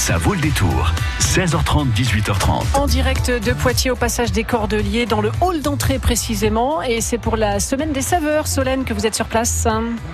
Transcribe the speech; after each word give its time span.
Ça 0.00 0.16
vaut 0.16 0.32
le 0.32 0.40
détour. 0.40 0.94
16h30, 1.20 1.92
18h30. 1.94 2.74
En 2.74 2.86
direct 2.86 3.30
de 3.30 3.52
Poitiers 3.52 3.90
au 3.90 3.96
passage 3.96 4.32
des 4.32 4.44
Cordeliers, 4.44 5.04
dans 5.04 5.20
le 5.20 5.30
hall 5.42 5.60
d'entrée 5.60 5.98
précisément. 5.98 6.80
Et 6.80 7.02
c'est 7.02 7.18
pour 7.18 7.36
la 7.36 7.60
semaine 7.60 7.92
des 7.92 8.00
saveurs, 8.00 8.46
Solène, 8.46 8.84
que 8.84 8.94
vous 8.94 9.06
êtes 9.06 9.14
sur 9.14 9.26
place. 9.26 9.68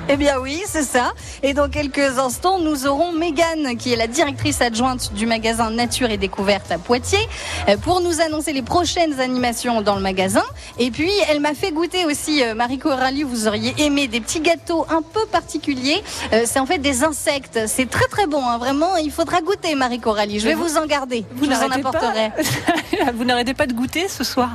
Eh 0.08 0.16
bien 0.16 0.40
oui, 0.40 0.60
c'est 0.66 0.82
ça. 0.82 1.14
Et 1.44 1.54
dans 1.54 1.68
quelques 1.68 2.18
instants, 2.18 2.58
nous 2.58 2.88
aurons 2.88 3.12
Mégane, 3.12 3.76
qui 3.78 3.92
est 3.92 3.96
la 3.96 4.08
directrice 4.08 4.60
adjointe 4.60 5.12
du 5.14 5.24
magasin 5.24 5.70
Nature 5.70 6.10
et 6.10 6.16
Découverte 6.16 6.70
à 6.72 6.78
Poitiers, 6.78 7.28
euh, 7.68 7.76
pour 7.76 8.00
nous 8.00 8.20
annoncer 8.20 8.52
les 8.52 8.62
prochaines 8.62 9.20
animations 9.20 9.82
dans 9.82 9.94
le 9.94 10.02
magasin. 10.02 10.44
Et 10.80 10.90
puis, 10.90 11.12
elle 11.30 11.38
m'a 11.38 11.54
fait 11.54 11.70
goûter 11.70 12.06
aussi, 12.06 12.42
euh, 12.42 12.54
Marie 12.54 12.78
Coralie, 12.78 13.22
vous 13.22 13.46
auriez 13.46 13.72
aimé 13.78 14.08
des 14.08 14.20
petits 14.20 14.40
gâteaux 14.40 14.84
un 14.90 15.02
peu 15.02 15.24
particuliers. 15.30 16.02
Euh, 16.32 16.42
c'est 16.44 16.58
en 16.58 16.66
fait 16.66 16.78
des 16.78 17.04
insectes. 17.04 17.60
C'est 17.68 17.88
très 17.88 18.08
très 18.08 18.26
bon, 18.26 18.44
hein. 18.44 18.58
vraiment. 18.58 18.96
Il 18.96 19.12
faudra 19.12 19.40
goûter, 19.40 19.75
Marie 19.76 20.00
Coralie. 20.00 20.40
Je 20.40 20.48
vais 20.48 20.54
vous, 20.54 20.76
en 20.76 20.86
garder. 20.86 21.24
Vous 21.34 21.44
je 21.44 21.50
vous 21.50 21.56
en 21.56 21.68
n'arrêtez 21.68 21.82
pas 21.82 21.88
apporterai. 21.90 22.32
vous 23.14 23.24
n'arrêtez 23.24 23.54
pas 23.54 23.66
de 23.66 23.72
goûter 23.72 24.08
ce 24.08 24.24
soir 24.24 24.50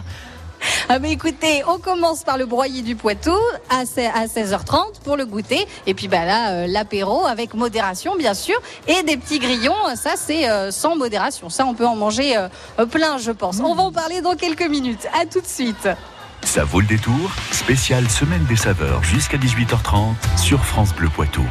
Ah 0.90 1.00
bah 1.00 1.08
écoutez, 1.08 1.64
on 1.68 1.80
commence 1.80 2.24
par 2.24 2.38
le 2.38 2.46
broyer 2.46 2.82
du 2.82 2.96
Poitou 2.96 3.36
à 3.70 3.86
se- 3.86 4.00
à 4.02 4.26
16h30 4.28 5.02
pour 5.04 5.18
le 5.18 5.26
goûter. 5.26 5.66
Et 5.88 5.94
puis 5.94 6.08
bah 6.08 6.26
là, 6.26 6.52
euh, 6.52 6.68
l'apéro 6.68 7.26
avec 7.26 7.54
modération 7.54 8.16
bien 8.16 8.34
sûr. 8.34 8.56
Et 8.88 9.02
des 9.04 9.18
petits 9.18 9.40
grillons, 9.40 9.74
ça 9.96 10.12
c'est 10.18 10.50
euh, 10.50 10.70
sans 10.72 10.96
modération. 10.96 11.50
Ça 11.50 11.66
on 11.66 11.74
peut 11.74 11.88
en 11.88 11.96
manger 11.96 12.38
euh, 12.38 12.86
plein 12.86 13.18
je 13.18 13.32
pense. 13.32 13.60
On 13.64 13.74
va 13.76 13.84
en 13.84 13.92
parler 13.92 14.22
dans 14.22 14.36
quelques 14.36 14.68
minutes. 14.68 15.08
À 15.20 15.26
tout 15.26 15.42
de 15.42 15.48
suite. 15.48 15.90
Ça 16.44 16.64
vaut 16.64 16.80
le 16.82 16.88
détour. 16.88 17.32
Spécial 17.52 18.10
Semaine 18.10 18.44
des 18.46 18.56
saveurs 18.56 19.04
jusqu'à 19.04 19.38
18h30 19.38 20.14
sur 20.38 20.64
France 20.66 20.94
Bleu 20.96 21.08
Poitou. 21.10 21.46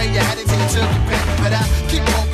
way 0.00 0.12
you 0.12 0.20
had 0.20 0.38
it 0.38 0.46
till 0.46 0.58
you 0.58 0.68
took 0.68 0.90
your 0.94 1.04
pick. 1.08 1.22
But 1.42 1.52
I 1.52 1.62
keep 1.88 2.02
hoping. 2.08 2.29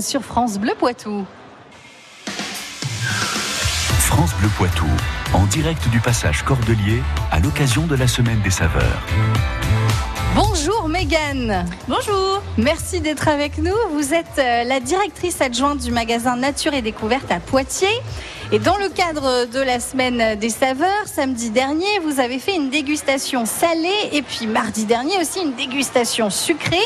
Sur 0.00 0.22
France 0.22 0.58
Bleu 0.58 0.72
Poitou. 0.78 1.26
France 3.98 4.34
Bleu 4.40 4.48
Poitou. 4.56 4.86
En 5.34 5.44
direct 5.44 5.88
du 5.90 6.00
passage 6.00 6.42
Cordelier 6.42 7.02
à 7.30 7.40
l'occasion 7.40 7.86
de 7.86 7.96
la 7.96 8.06
Semaine 8.06 8.40
des 8.42 8.50
saveurs. 8.50 9.02
Bonjour 10.34 10.88
Mégane. 10.88 11.66
Bonjour. 11.86 12.42
Merci 12.56 13.00
d'être 13.00 13.28
avec 13.28 13.58
nous. 13.58 13.76
Vous 13.92 14.14
êtes 14.14 14.38
euh, 14.38 14.64
la 14.64 14.80
directrice 14.80 15.40
adjointe 15.40 15.80
du 15.80 15.90
magasin 15.90 16.36
Nature 16.36 16.72
et 16.72 16.82
Découverte 16.82 17.30
à 17.30 17.40
Poitiers. 17.40 18.02
Et 18.52 18.60
dans 18.60 18.76
le 18.76 18.88
cadre 18.88 19.46
de 19.46 19.58
la 19.58 19.80
semaine 19.80 20.38
des 20.38 20.50
saveurs, 20.50 20.88
samedi 21.06 21.50
dernier, 21.50 21.98
vous 22.04 22.20
avez 22.20 22.38
fait 22.38 22.54
une 22.54 22.70
dégustation 22.70 23.44
salée 23.44 23.90
et 24.12 24.22
puis 24.22 24.46
mardi 24.46 24.84
dernier 24.84 25.18
aussi 25.20 25.40
une 25.40 25.54
dégustation 25.54 26.30
sucrée. 26.30 26.76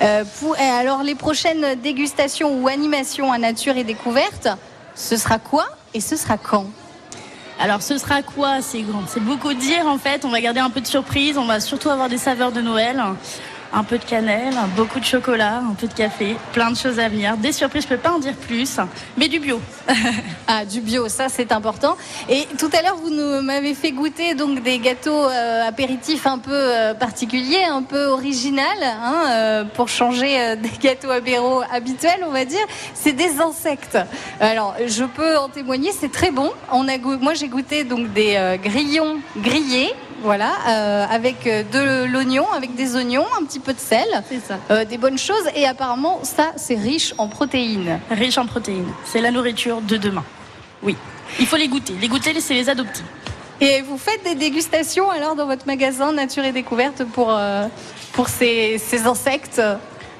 Euh, 0.00 0.24
et 0.58 0.62
alors 0.62 1.02
les 1.02 1.14
prochaines 1.14 1.74
dégustations 1.82 2.58
ou 2.62 2.66
animations 2.66 3.30
à 3.30 3.36
nature 3.36 3.76
et 3.76 3.84
découverte, 3.84 4.48
ce 4.94 5.18
sera 5.18 5.38
quoi 5.38 5.66
et 5.92 6.00
ce 6.00 6.16
sera 6.16 6.38
quand? 6.38 6.64
Alors 7.60 7.82
ce 7.82 7.98
sera 7.98 8.22
quoi? 8.22 8.62
C'est 8.62 8.82
beaucoup 9.20 9.52
dire 9.52 9.86
en 9.86 9.98
fait. 9.98 10.24
On 10.24 10.30
va 10.30 10.40
garder 10.40 10.60
un 10.60 10.70
peu 10.70 10.80
de 10.80 10.86
surprise. 10.86 11.36
On 11.36 11.44
va 11.44 11.60
surtout 11.60 11.90
avoir 11.90 12.08
des 12.08 12.18
saveurs 12.18 12.52
de 12.52 12.62
Noël, 12.62 13.00
un 13.72 13.84
peu 13.84 13.98
de 13.98 14.04
cannelle, 14.04 14.54
beaucoup 14.76 15.00
de 15.00 15.04
chocolat, 15.04 15.58
un 15.58 15.74
peu 15.74 15.86
de 15.86 15.94
café, 15.94 16.36
plein 16.52 16.70
de 16.70 16.76
choses 16.76 16.98
à 16.98 17.08
venir. 17.08 17.36
Des 17.36 17.52
surprises, 17.52 17.84
je 17.84 17.88
peux 17.88 17.96
pas 17.96 18.12
en 18.12 18.18
dire 18.18 18.34
plus, 18.34 18.78
mais 19.16 19.28
du 19.28 19.38
bio. 19.38 19.60
Ah, 20.48 20.64
du 20.64 20.80
bio, 20.80 21.08
ça 21.08 21.28
c'est 21.28 21.52
important. 21.52 21.96
Et 22.28 22.46
tout 22.58 22.68
à 22.76 22.82
l'heure, 22.82 22.96
vous 22.96 23.10
m'avez 23.42 23.74
fait 23.74 23.92
goûter 23.92 24.34
donc 24.34 24.62
des 24.62 24.78
gâteaux 24.80 25.24
euh, 25.24 25.66
apéritifs 25.66 26.26
un 26.26 26.38
peu 26.38 26.50
euh, 26.52 26.94
particuliers, 26.94 27.64
un 27.64 27.82
peu 27.82 28.06
original, 28.06 28.66
hein, 28.82 29.14
euh, 29.30 29.64
pour 29.64 29.88
changer 29.88 30.56
des 30.56 30.70
gâteaux 30.80 31.10
apéro 31.10 31.62
habituels, 31.72 32.24
on 32.26 32.32
va 32.32 32.44
dire. 32.44 32.64
C'est 32.92 33.12
des 33.12 33.40
insectes. 33.40 33.96
Alors, 34.40 34.74
je 34.86 35.04
peux 35.04 35.38
en 35.38 35.48
témoigner, 35.48 35.92
c'est 35.92 36.12
très 36.12 36.32
bon. 36.32 36.50
On 36.70 36.88
a 36.88 36.98
moi, 36.98 37.34
j'ai 37.34 37.48
goûté 37.48 37.84
donc 37.84 38.12
des 38.12 38.58
grillons 38.62 39.20
grillés. 39.38 39.94
Voilà, 40.22 40.52
euh, 40.68 41.06
avec 41.10 41.46
euh, 41.46 41.62
de 41.64 42.04
l'oignon, 42.06 42.46
avec 42.56 42.74
des 42.74 42.94
oignons, 42.96 43.26
un 43.40 43.44
petit 43.44 43.58
peu 43.60 43.72
de 43.72 43.78
sel, 43.80 44.06
C'est 44.28 44.40
ça. 44.40 44.58
euh, 44.70 44.84
des 44.84 44.98
bonnes 44.98 45.18
choses. 45.18 45.44
Et 45.56 45.66
apparemment, 45.66 46.20
ça, 46.22 46.52
c'est 46.56 46.76
riche 46.76 47.12
en 47.18 47.28
protéines. 47.28 47.98
Riche 48.10 48.38
en 48.38 48.46
protéines. 48.46 48.86
C'est 49.04 49.20
la 49.20 49.30
nourriture 49.30 49.80
de 49.80 49.96
demain. 49.96 50.24
Oui. 50.82 50.96
Il 51.40 51.46
faut 51.46 51.56
les 51.56 51.68
goûter. 51.68 51.94
Les 52.00 52.08
goûter, 52.08 52.38
c'est 52.40 52.54
les 52.54 52.68
adopter. 52.68 53.02
Et 53.60 53.80
vous 53.82 53.96
faites 53.98 54.22
des 54.24 54.34
dégustations 54.34 55.10
alors 55.10 55.34
dans 55.34 55.46
votre 55.46 55.66
magasin 55.66 56.12
Nature 56.12 56.44
et 56.44 56.52
Découverte 56.52 57.04
pour, 57.04 57.28
euh, 57.30 57.66
pour 58.12 58.28
ces, 58.28 58.78
ces 58.78 59.06
insectes? 59.06 59.60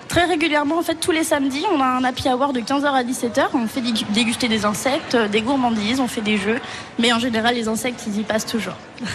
Très 0.08 0.24
régulièrement, 0.26 0.78
en 0.78 0.82
fait, 0.82 0.96
tous 0.96 1.10
les 1.10 1.24
samedis, 1.24 1.64
on 1.74 1.80
a 1.80 1.84
un 1.86 2.04
happy 2.04 2.28
hour 2.28 2.52
de 2.52 2.60
15h 2.60 2.84
à 2.84 3.02
17h. 3.02 3.46
On 3.54 3.66
fait 3.66 3.80
dégu- 3.80 4.04
déguster 4.12 4.46
des 4.48 4.64
insectes, 4.66 5.16
des 5.16 5.40
gourmandises, 5.40 6.00
on 6.00 6.08
fait 6.08 6.20
des 6.20 6.36
jeux. 6.36 6.60
Mais 6.98 7.12
en 7.12 7.18
général, 7.18 7.54
les 7.54 7.66
insectes, 7.68 8.00
ils 8.06 8.18
y 8.20 8.22
passent 8.22 8.46
toujours. 8.46 8.74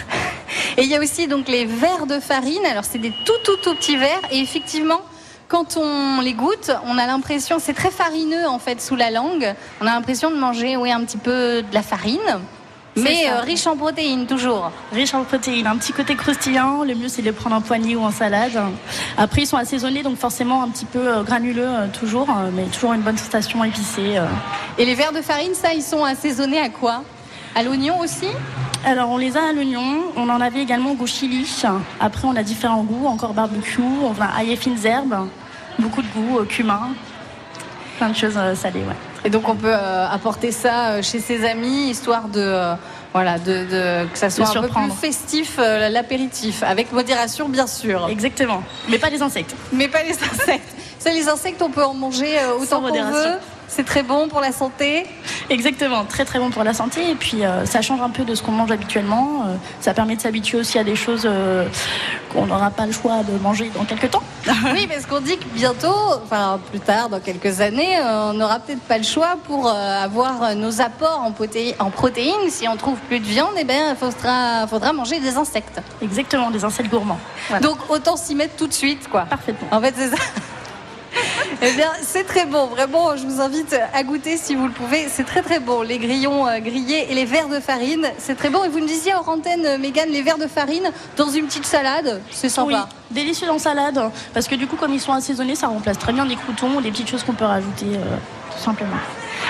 Et 0.76 0.82
il 0.82 0.88
y 0.88 0.96
a 0.96 1.00
aussi 1.00 1.26
donc 1.26 1.48
les 1.48 1.64
verres 1.64 2.06
de 2.06 2.20
farine. 2.20 2.64
Alors 2.70 2.84
c'est 2.84 2.98
des 2.98 3.12
tout 3.24 3.32
tout 3.44 3.56
tout 3.62 3.74
petits 3.74 3.96
verres 3.96 4.20
et 4.30 4.40
effectivement 4.40 5.00
quand 5.48 5.78
on 5.78 6.20
les 6.20 6.34
goûte, 6.34 6.70
on 6.84 6.98
a 6.98 7.06
l'impression, 7.06 7.56
c'est 7.58 7.72
très 7.72 7.90
farineux 7.90 8.46
en 8.46 8.58
fait 8.58 8.82
sous 8.82 8.96
la 8.96 9.10
langue. 9.10 9.54
On 9.80 9.86
a 9.86 9.92
l'impression 9.94 10.30
de 10.30 10.36
manger 10.36 10.76
oui 10.76 10.92
un 10.92 11.02
petit 11.04 11.16
peu 11.16 11.62
de 11.62 11.72
la 11.74 11.80
farine, 11.82 12.20
mais 12.96 13.30
euh, 13.30 13.40
riche 13.40 13.66
en 13.66 13.76
protéines 13.76 14.26
toujours. 14.26 14.70
Riche 14.92 15.14
en 15.14 15.24
protéines, 15.24 15.66
un 15.66 15.76
petit 15.76 15.92
côté 15.92 16.16
croustillant. 16.16 16.84
Le 16.84 16.94
mieux, 16.94 17.08
c'est 17.08 17.22
de 17.22 17.26
les 17.26 17.32
prendre 17.32 17.56
en 17.56 17.60
poignée 17.62 17.96
ou 17.96 18.02
en 18.02 18.10
salade. 18.10 18.60
Après, 19.16 19.42
ils 19.42 19.46
sont 19.46 19.56
assaisonnés, 19.56 20.02
donc 20.02 20.18
forcément 20.18 20.62
un 20.62 20.68
petit 20.68 20.84
peu 20.84 20.98
euh, 20.98 21.22
granuleux 21.22 21.64
euh, 21.66 21.86
toujours, 21.98 22.28
mais 22.52 22.64
toujours 22.64 22.92
une 22.92 23.02
bonne 23.02 23.16
sensation 23.16 23.64
épicée. 23.64 24.20
Et 24.76 24.84
les 24.84 24.94
verres 24.94 25.12
de 25.12 25.22
farine, 25.22 25.54
ça, 25.54 25.72
ils 25.72 25.82
sont 25.82 26.04
assaisonnés 26.04 26.60
à 26.60 26.68
quoi? 26.68 27.02
À 27.54 27.62
l'oignon 27.62 28.00
aussi? 28.00 28.28
Alors, 28.84 29.10
on 29.10 29.16
les 29.18 29.36
a 29.36 29.48
à 29.50 29.52
l'oignon. 29.52 30.04
On 30.16 30.28
en 30.28 30.40
avait 30.40 30.62
également 30.62 30.92
au 30.92 30.94
goût 30.94 31.06
chili. 31.06 31.46
Après, 32.00 32.26
on 32.26 32.36
a 32.36 32.42
différents 32.42 32.82
goûts, 32.84 33.06
encore 33.06 33.34
barbecue. 33.34 33.82
On 33.82 34.14
a 34.20 34.38
ail 34.38 34.52
et 34.52 34.56
fines 34.56 34.78
herbes, 34.84 35.28
beaucoup 35.78 36.02
de 36.02 36.08
goûts, 36.08 36.38
euh, 36.40 36.44
cumin, 36.44 36.90
plein 37.98 38.08
de 38.10 38.16
choses 38.16 38.34
euh, 38.36 38.54
salées. 38.54 38.80
Ouais. 38.80 38.94
Et 39.24 39.30
donc 39.30 39.48
on 39.48 39.56
peut 39.56 39.66
euh, 39.74 40.08
apporter 40.08 40.52
ça 40.52 41.02
chez 41.02 41.18
ses 41.18 41.44
amis, 41.44 41.90
histoire 41.90 42.28
de 42.28 42.40
euh, 42.40 42.74
voilà 43.12 43.36
de, 43.40 43.64
de- 43.64 44.06
que 44.12 44.16
ça 44.16 44.30
soit 44.30 44.48
un 44.56 44.62
peu 44.62 44.68
plus 44.68 44.90
festif 44.92 45.56
euh, 45.58 45.88
l'apéritif, 45.88 46.62
avec 46.62 46.92
modération 46.92 47.48
bien 47.48 47.66
sûr. 47.66 48.06
Exactement, 48.08 48.62
mais 48.88 48.98
pas 48.98 49.10
les 49.10 49.20
insectes. 49.20 49.56
Mais 49.72 49.88
pas 49.88 50.04
les 50.04 50.12
insectes. 50.12 50.72
Ça, 51.00 51.10
les 51.10 51.28
insectes, 51.28 51.60
on 51.62 51.70
peut 51.70 51.84
en 51.84 51.94
manger 51.94 52.36
autant 52.60 52.76
qu'on 52.76 52.82
modération. 52.88 53.30
veut. 53.32 53.38
C'est 53.68 53.84
très 53.84 54.02
bon 54.02 54.28
pour 54.28 54.40
la 54.40 54.50
santé. 54.52 55.04
Exactement, 55.50 56.04
très 56.04 56.24
très 56.26 56.38
bon 56.38 56.50
pour 56.50 56.62
la 56.62 56.74
santé 56.74 57.10
et 57.10 57.14
puis 57.14 57.44
euh, 57.44 57.64
ça 57.64 57.80
change 57.80 58.00
un 58.02 58.10
peu 58.10 58.24
de 58.24 58.34
ce 58.34 58.42
qu'on 58.42 58.52
mange 58.52 58.70
habituellement. 58.70 59.44
Euh, 59.46 59.54
ça 59.80 59.94
permet 59.94 60.14
de 60.16 60.20
s'habituer 60.20 60.58
aussi 60.58 60.78
à 60.78 60.84
des 60.84 60.94
choses 60.96 61.22
euh, 61.24 61.66
qu'on 62.32 62.46
n'aura 62.46 62.70
pas 62.70 62.84
le 62.84 62.92
choix 62.92 63.22
de 63.22 63.38
manger 63.42 63.70
dans 63.74 63.84
quelques 63.84 64.10
temps. 64.10 64.22
Oui, 64.72 64.86
parce 64.86 65.04
qu'on 65.06 65.20
dit 65.20 65.36
que 65.36 65.44
bientôt, 65.54 65.94
enfin 66.24 66.58
plus 66.70 66.80
tard, 66.80 67.08
dans 67.10 67.20
quelques 67.20 67.60
années, 67.60 67.98
on 68.02 68.32
n'aura 68.34 68.58
peut-être 68.60 68.80
pas 68.80 68.96
le 68.98 69.04
choix 69.04 69.36
pour 69.46 69.68
avoir 69.68 70.54
nos 70.54 70.80
apports 70.80 71.20
en, 71.20 71.30
proté- 71.32 71.74
en 71.78 71.90
protéines. 71.90 72.48
Si 72.50 72.66
on 72.66 72.76
trouve 72.76 72.96
plus 73.08 73.20
de 73.20 73.26
viande, 73.26 73.50
eh 73.58 73.64
ben, 73.64 73.90
il 73.90 73.96
faudra, 73.96 74.66
faudra 74.66 74.92
manger 74.92 75.20
des 75.20 75.36
insectes. 75.36 75.80
Exactement, 76.02 76.50
des 76.50 76.64
insectes 76.64 76.90
gourmands. 76.90 77.18
Voilà. 77.48 77.60
Donc 77.66 77.78
autant 77.90 78.16
s'y 78.16 78.34
mettre 78.34 78.56
tout 78.56 78.66
de 78.66 78.72
suite, 78.72 79.08
quoi. 79.08 79.22
Parfaitement. 79.22 79.68
En 79.70 79.80
fait, 79.80 79.94
c'est 79.96 80.08
ça. 80.10 80.16
Eh 81.62 81.72
bien, 81.72 81.90
c'est 82.02 82.24
très 82.24 82.46
bon. 82.46 82.66
Vraiment, 82.66 83.16
je 83.16 83.26
vous 83.26 83.40
invite 83.40 83.76
à 83.92 84.02
goûter 84.02 84.36
si 84.36 84.54
vous 84.54 84.66
le 84.66 84.72
pouvez. 84.72 85.08
C'est 85.08 85.24
très 85.24 85.42
très 85.42 85.58
bon. 85.60 85.82
Les 85.82 85.98
grillons 85.98 86.46
euh, 86.46 86.58
grillés 86.60 87.10
et 87.10 87.14
les 87.14 87.24
verres 87.24 87.48
de 87.48 87.58
farine, 87.60 88.06
c'est 88.18 88.36
très 88.36 88.50
bon. 88.50 88.62
Et 88.64 88.68
vous 88.68 88.78
me 88.80 88.86
disiez 88.86 89.14
hors 89.14 89.28
antenne, 89.28 89.64
euh, 89.66 89.78
Mégane, 89.78 90.10
les 90.10 90.22
verres 90.22 90.38
de 90.38 90.46
farine 90.46 90.90
dans 91.16 91.28
une 91.30 91.46
petite 91.46 91.64
salade, 91.66 92.20
c'est 92.30 92.46
Oui, 92.46 92.74
sympa. 92.74 92.88
délicieux 93.10 93.50
en 93.50 93.58
salade 93.58 94.00
parce 94.34 94.46
que 94.46 94.54
du 94.54 94.66
coup 94.66 94.76
comme 94.76 94.92
ils 94.92 95.00
sont 95.00 95.12
assaisonnés, 95.12 95.54
ça 95.54 95.68
remplace 95.68 95.98
très 95.98 96.12
bien 96.12 96.26
des 96.26 96.36
croutons 96.36 96.76
ou 96.76 96.80
des 96.80 96.90
petites 96.90 97.08
choses 97.08 97.22
qu'on 97.24 97.32
peut 97.34 97.44
rajouter 97.44 97.86
euh, 97.86 98.16
tout 98.54 98.62
simplement. 98.62 98.96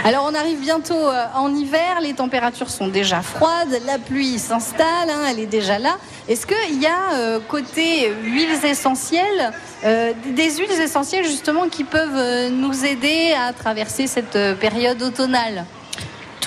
Alors, 0.05 0.29
on 0.31 0.35
arrive 0.35 0.61
bientôt 0.61 0.95
euh, 0.95 1.27
en 1.35 1.55
hiver. 1.55 2.01
Les 2.01 2.15
températures 2.15 2.71
sont 2.71 2.89
déjà 2.89 3.21
froides. 3.21 3.81
La 3.87 3.99
pluie 3.99 4.39
s'installe. 4.39 5.11
hein, 5.11 5.25
elle 5.29 5.41
est 5.41 5.47
déjà 5.47 5.79
là. 5.79 5.99
Est-ce 6.29 6.47
qu'il 6.47 6.81
y 6.81 6.87
a 6.87 7.15
euh, 7.15 7.41
côté 7.49 8.11
huiles 8.23 8.65
essentielles, 8.65 9.53
euh, 9.85 10.13
des 10.27 10.57
huiles 10.57 10.81
essentielles 10.81 11.25
justement 11.25 11.69
qui 11.69 11.85
peuvent 11.85 12.51
nous 12.51 12.85
aider 12.85 13.35
à 13.39 13.53
traverser 13.53 14.07
cette 14.07 14.39
période 14.61 15.03
automnale? 15.03 15.65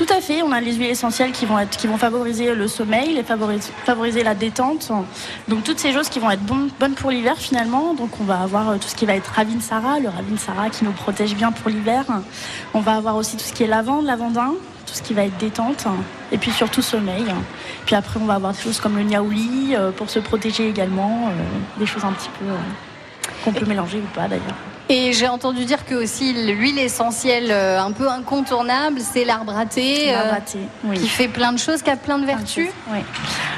Tout 0.01 0.11
à 0.11 0.19
fait, 0.19 0.41
on 0.41 0.51
a 0.51 0.59
les 0.59 0.73
huiles 0.73 0.89
essentielles 0.89 1.31
qui 1.31 1.45
vont, 1.45 1.59
être, 1.59 1.77
qui 1.77 1.85
vont 1.85 1.95
favoriser 1.97 2.55
le 2.55 2.67
sommeil, 2.67 3.13
les 3.13 3.21
favoriser, 3.21 3.71
favoriser 3.85 4.23
la 4.23 4.33
détente. 4.33 4.91
Donc 5.47 5.63
toutes 5.63 5.77
ces 5.77 5.93
choses 5.93 6.09
qui 6.09 6.17
vont 6.17 6.31
être 6.31 6.41
bonnes, 6.41 6.71
bonnes 6.79 6.95
pour 6.95 7.11
l'hiver 7.11 7.37
finalement. 7.37 7.93
Donc 7.93 8.19
on 8.19 8.23
va 8.23 8.41
avoir 8.41 8.69
euh, 8.69 8.77
tout 8.77 8.87
ce 8.87 8.95
qui 8.95 9.05
va 9.05 9.13
être 9.13 9.27
Ravinsara, 9.27 9.99
le 9.99 10.09
Ravinsara 10.09 10.71
qui 10.71 10.85
nous 10.85 10.91
protège 10.91 11.35
bien 11.35 11.51
pour 11.51 11.69
l'hiver. 11.69 12.05
On 12.73 12.79
va 12.79 12.93
avoir 12.95 13.15
aussi 13.15 13.37
tout 13.37 13.43
ce 13.43 13.53
qui 13.53 13.61
est 13.61 13.67
lavande, 13.67 14.05
lavandin, 14.05 14.55
tout 14.87 14.93
ce 14.95 15.03
qui 15.03 15.13
va 15.13 15.23
être 15.23 15.37
détente. 15.37 15.85
Et 16.31 16.39
puis 16.39 16.49
surtout 16.49 16.81
sommeil. 16.81 17.25
Puis 17.85 17.93
après 17.93 18.19
on 18.19 18.25
va 18.25 18.33
avoir 18.33 18.53
des 18.53 18.59
choses 18.59 18.79
comme 18.79 18.97
le 18.97 19.03
niaouli 19.03 19.75
euh, 19.75 19.91
pour 19.91 20.09
se 20.09 20.17
protéger 20.17 20.67
également. 20.67 21.27
euh, 21.27 21.79
des 21.79 21.85
choses 21.85 22.05
un 22.05 22.13
petit 22.13 22.29
peu 22.39 22.45
qu'on 23.43 23.53
peut 23.53 23.67
mélanger 23.67 23.99
ou 23.99 24.15
pas 24.15 24.27
d'ailleurs. 24.27 24.57
Et 24.89 25.13
j'ai 25.13 25.27
entendu 25.27 25.63
dire 25.63 25.85
que 25.85 25.95
aussi 25.95 26.33
l'huile 26.33 26.77
essentielle 26.77 27.47
euh, 27.49 27.79
un 27.81 27.91
peu 27.91 28.09
incontournable, 28.09 28.99
c'est 28.99 29.23
l'arbre 29.23 29.55
à 29.57 29.65
thé, 29.65 30.11
L'arbre 30.11 30.33
euh, 30.33 30.37
à 30.37 30.41
thé, 30.41 30.59
oui. 30.83 30.97
qui 30.99 31.07
fait 31.07 31.29
plein 31.29 31.53
de 31.53 31.59
choses, 31.59 31.81
qui 31.81 31.89
a 31.89 31.95
plein 31.95 32.17
de 32.17 32.25
vertus. 32.25 32.69
Oui. 32.91 32.99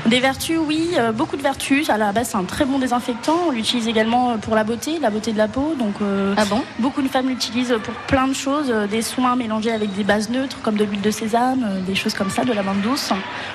Des 0.05 0.19
vertus, 0.19 0.59
oui, 0.59 0.91
euh, 0.97 1.11
beaucoup 1.11 1.35
de 1.37 1.41
vertus. 1.41 1.89
À 1.89 1.97
la 1.97 2.11
base, 2.11 2.29
c'est 2.31 2.37
un 2.37 2.43
très 2.43 2.65
bon 2.65 2.77
désinfectant. 2.77 3.35
On 3.47 3.51
l'utilise 3.51 3.87
également 3.87 4.31
euh, 4.31 4.35
pour 4.37 4.53
la 4.55 4.63
beauté, 4.63 4.99
la 4.99 5.09
beauté 5.09 5.31
de 5.31 5.37
la 5.37 5.47
peau. 5.47 5.73
Donc, 5.79 5.95
euh, 6.01 6.35
Ah 6.37 6.45
bon? 6.45 6.61
beaucoup 6.79 7.01
de 7.01 7.07
femmes 7.07 7.29
l'utilisent 7.29 7.75
pour 7.83 7.93
plein 8.05 8.27
de 8.27 8.33
choses, 8.33 8.67
euh, 8.69 8.85
des 8.85 9.01
soins 9.01 9.35
mélangés 9.35 9.71
avec 9.71 9.93
des 9.95 10.03
bases 10.03 10.29
neutres, 10.29 10.57
comme 10.61 10.75
de 10.75 10.83
l'huile 10.83 11.01
de 11.01 11.09
sésame, 11.11 11.63
euh, 11.67 11.79
des 11.81 11.95
choses 11.95 12.13
comme 12.13 12.29
ça, 12.29 12.43
de 12.43 12.53
la 12.53 12.61
menthe 12.61 12.81
douce. 12.81 13.11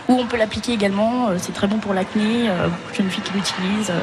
Ou 0.09 0.15
on 0.15 0.27
peut 0.27 0.37
l'appliquer 0.39 0.73
également. 0.73 1.29
euh, 1.29 1.37
c'est 1.39 1.53
très 1.55 1.67
bon 1.69 1.77
pour 1.77 1.95
l'acné. 1.95 2.49
euh, 2.49 2.67
beaucoup 2.69 2.91
de 2.91 2.97
jeunes 2.97 3.11
filles 3.11 3.23
qui 3.25 3.33
l'utilisent. 3.35 3.91
euh. 3.91 4.01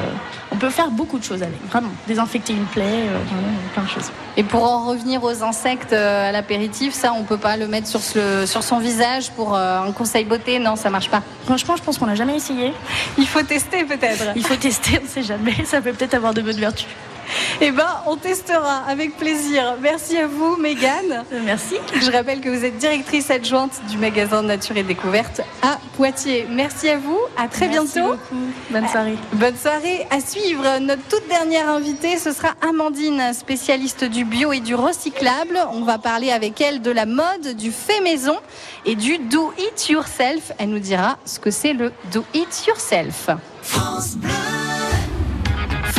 on 0.52 0.56
peut 0.56 0.70
faire 0.70 0.90
beaucoup 0.90 1.18
de 1.18 1.24
choses 1.24 1.42
avec, 1.42 1.58
vraiment. 1.68 1.90
Désinfecter 2.06 2.52
une 2.54 2.64
plaie, 2.66 2.82
euh, 2.84 3.18
vraiment, 3.26 3.55
plein 3.74 3.82
de 3.82 3.88
choses. 3.88 4.10
Et 4.36 4.42
pour 4.42 4.62
en 4.64 4.86
revenir 4.86 5.22
aux 5.24 5.42
insectes 5.42 5.92
euh, 5.92 6.28
à 6.28 6.32
l'apéritif, 6.32 6.92
ça, 6.94 7.12
on 7.12 7.24
peut 7.24 7.36
pas 7.38 7.56
le 7.56 7.66
mettre 7.66 7.86
sur, 7.88 8.00
ce- 8.00 8.44
sur 8.46 8.62
son 8.62 8.78
visage 8.78 9.30
pour 9.32 9.54
euh, 9.54 9.80
un 9.80 9.92
conseil 9.92 10.24
beauté? 10.24 10.58
Non, 10.58 10.76
ça 10.76 10.90
marche 10.90 11.08
pas. 11.10 11.22
Franchement, 11.44 11.76
je 11.76 11.82
pense 11.82 11.98
qu'on 11.98 12.06
n'a 12.06 12.14
jamais 12.14 12.36
essayé. 12.36 12.72
Il 13.18 13.26
faut 13.26 13.42
tester 13.42 13.84
peut-être. 13.84 14.24
Il 14.36 14.44
faut 14.44 14.56
tester, 14.56 14.98
on 15.00 15.04
ne 15.04 15.08
sait 15.08 15.22
jamais. 15.22 15.54
Ça 15.64 15.80
peut 15.80 15.92
peut-être 15.92 16.14
avoir 16.14 16.34
de 16.34 16.42
bonnes 16.42 16.60
vertus. 16.60 16.86
Eh 17.60 17.70
ben, 17.70 17.88
on 18.06 18.16
testera 18.16 18.82
avec 18.86 19.16
plaisir. 19.16 19.76
Merci 19.80 20.18
à 20.18 20.26
vous, 20.26 20.56
Mégane. 20.56 21.24
Euh, 21.32 21.40
Merci. 21.44 21.76
Je 22.00 22.10
rappelle 22.10 22.40
que 22.40 22.50
vous 22.50 22.64
êtes 22.64 22.76
directrice 22.76 23.30
adjointe 23.30 23.80
du 23.88 23.96
magasin 23.96 24.42
Nature 24.42 24.76
et 24.76 24.82
Découverte 24.82 25.40
à 25.62 25.78
Poitiers. 25.96 26.46
Merci 26.50 26.90
à 26.90 26.98
vous. 26.98 27.18
À 27.36 27.48
très 27.48 27.68
Merci 27.68 27.94
bientôt. 27.94 28.12
beaucoup. 28.12 28.42
Bonne 28.70 28.88
soirée. 28.88 29.16
Bonne 29.32 29.56
soirée. 29.56 30.06
À 30.10 30.20
suivre, 30.20 30.78
notre 30.80 31.02
toute 31.08 31.26
dernière 31.28 31.68
invitée, 31.70 32.18
ce 32.18 32.32
sera 32.32 32.50
Amandine, 32.60 33.32
spécialiste 33.32 34.04
du 34.04 34.24
bio 34.24 34.52
et 34.52 34.60
du 34.60 34.74
recyclable. 34.74 35.58
On 35.72 35.82
va 35.82 35.96
parler 35.98 36.30
avec 36.32 36.60
elle 36.60 36.82
de 36.82 36.90
la 36.90 37.06
mode, 37.06 37.56
du 37.56 37.72
fait 37.72 38.00
maison 38.02 38.36
et 38.84 38.94
du 38.96 39.18
do 39.18 39.52
it 39.58 39.88
yourself. 39.88 40.52
Elle 40.58 40.70
nous 40.70 40.78
dira 40.78 41.16
ce 41.24 41.38
que 41.38 41.50
c'est 41.50 41.72
le 41.72 41.90
do 42.12 42.22
it 42.34 42.66
yourself. 42.66 43.30
France 43.62 44.16
Bleu 44.16 44.55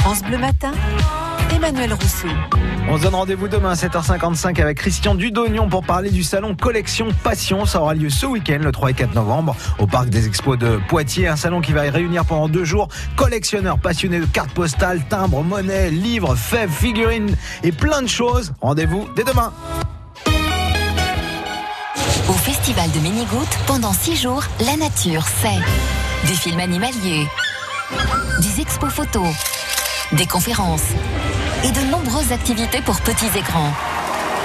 Matin, 0.07 0.71
Emmanuel 1.53 1.91
Rousseau. 1.91 2.29
On 2.89 2.97
se 2.97 3.03
donne 3.03 3.15
rendez-vous 3.15 3.49
demain 3.49 3.71
à 3.71 3.73
7h55 3.73 4.61
avec 4.61 4.77
Christian 4.77 5.15
Dudognon 5.15 5.67
pour 5.67 5.83
parler 5.83 6.11
du 6.11 6.23
salon 6.23 6.55
Collection 6.55 7.09
Passion. 7.25 7.65
Ça 7.65 7.81
aura 7.81 7.93
lieu 7.93 8.09
ce 8.09 8.25
week-end, 8.25 8.59
le 8.61 8.71
3 8.71 8.91
et 8.91 8.93
4 8.93 9.13
novembre, 9.13 9.57
au 9.79 9.85
Parc 9.85 10.07
des 10.07 10.25
Expos 10.25 10.57
de 10.57 10.79
Poitiers. 10.87 11.27
Un 11.27 11.35
salon 11.35 11.59
qui 11.59 11.73
va 11.73 11.81
réunir 11.81 12.23
pendant 12.23 12.47
deux 12.47 12.63
jours 12.63 12.87
collectionneurs 13.17 13.79
passionnés 13.79 14.21
de 14.21 14.25
cartes 14.25 14.51
postales, 14.51 15.01
timbres, 15.09 15.43
monnaies, 15.43 15.89
livres, 15.89 16.35
fèves, 16.35 16.71
figurines 16.71 17.35
et 17.63 17.73
plein 17.73 18.01
de 18.01 18.07
choses. 18.07 18.53
Rendez-vous 18.61 19.09
dès 19.13 19.25
demain. 19.25 19.51
Au 22.29 22.33
Festival 22.33 22.89
de 22.91 22.99
Minigout, 22.99 23.49
pendant 23.65 23.91
six 23.91 24.15
jours, 24.15 24.43
la 24.61 24.77
nature, 24.77 25.25
c'est 25.41 26.29
des 26.29 26.33
films 26.33 26.61
animaliers, 26.61 27.27
des 28.39 28.61
expos 28.61 28.89
photos, 28.89 29.27
des 30.13 30.25
conférences 30.25 30.91
et 31.63 31.71
de 31.71 31.91
nombreuses 31.91 32.31
activités 32.31 32.81
pour 32.81 32.99
petits 33.01 33.25
et 33.35 33.41
grands. 33.41 33.73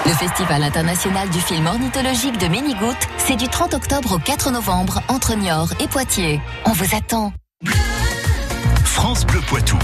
Le 0.05 0.13
Festival 0.13 0.63
international 0.65 1.29
du 1.31 1.39
film 1.39 1.67
ornithologique 1.67 2.39
de 2.39 2.49
Minigout, 2.49 2.97
c'est 3.19 3.37
du 3.37 3.47
30 3.47 3.75
octobre 3.75 4.17
au 4.17 4.19
4 4.19 4.51
novembre 4.51 5.01
entre 5.09 5.35
Niort 5.35 5.71
et 5.79 5.87
Poitiers. 5.87 6.41
On 6.65 6.73
vous 6.73 6.97
attend. 6.97 7.33
France 8.85 9.25
Bleu 9.25 9.41
Poitou. 9.47 9.79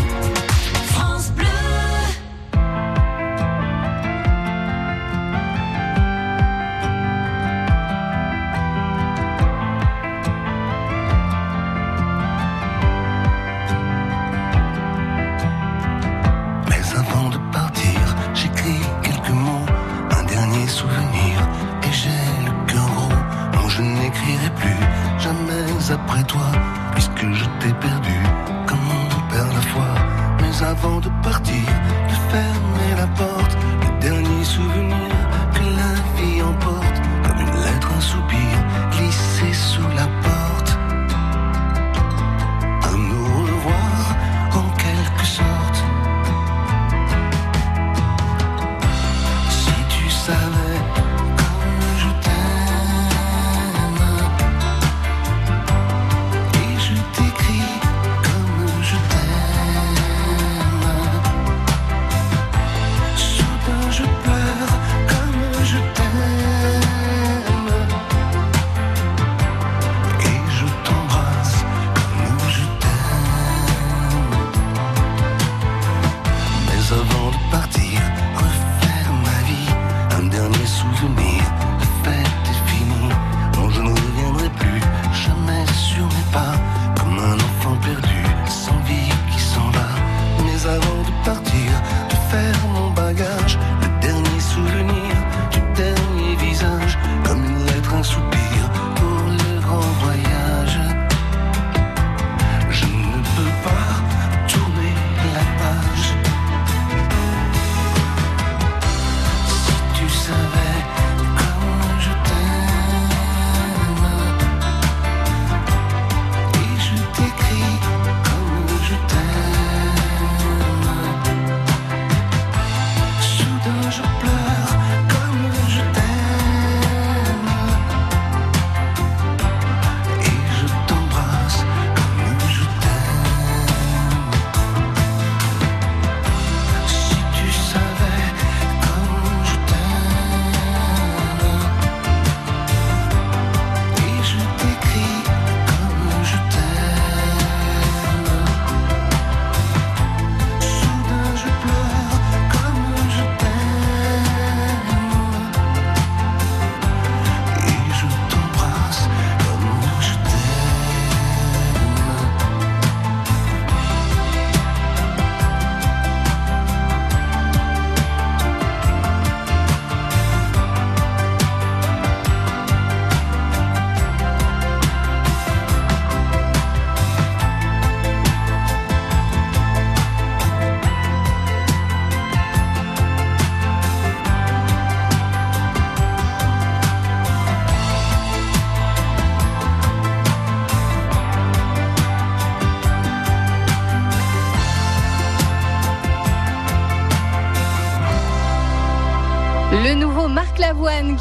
Toi, 26.29 26.53
puisque 26.95 27.27
je 27.33 27.45
t'ai 27.59 27.73
perdu, 27.81 27.98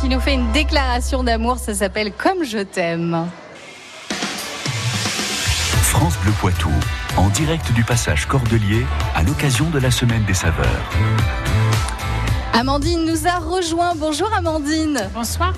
qui 0.07 0.13
nous 0.13 0.21
fait 0.21 0.35
une 0.35 0.49
déclaration 0.53 1.21
d'amour, 1.21 1.57
ça 1.57 1.73
s'appelle 1.73 2.13
Comme 2.13 2.45
je 2.45 2.59
t'aime. 2.59 3.27
France 5.83 6.17
Bleu 6.23 6.31
Poitou. 6.39 6.69
En 7.17 7.27
direct 7.27 7.73
du 7.73 7.83
passage 7.83 8.25
Cordelier 8.25 8.85
à 9.15 9.23
l'occasion 9.23 9.69
de 9.69 9.79
la 9.79 9.91
semaine 9.91 10.23
des 10.23 10.33
saveurs. 10.33 10.89
Amandine 12.53 13.03
nous 13.03 13.27
a 13.27 13.37
rejoint. 13.37 13.95
Bonjour 13.95 14.31
Amandine. 14.33 15.09
Bonsoir. 15.13 15.53